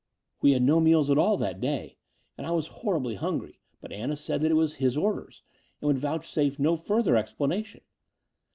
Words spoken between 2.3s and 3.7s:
and I w£is horribly hungry;